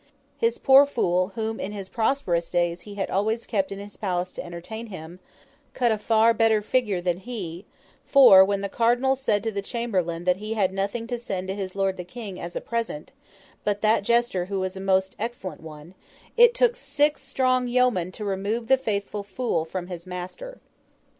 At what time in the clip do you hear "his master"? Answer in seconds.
19.85-20.57